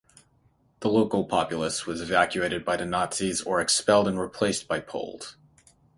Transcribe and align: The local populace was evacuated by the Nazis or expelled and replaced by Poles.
The 0.79 0.89
local 0.89 1.25
populace 1.25 1.85
was 1.85 2.01
evacuated 2.01 2.65
by 2.65 2.75
the 2.75 2.87
Nazis 2.87 3.43
or 3.43 3.61
expelled 3.61 4.07
and 4.07 4.19
replaced 4.19 4.67
by 4.67 4.79
Poles. 4.79 5.37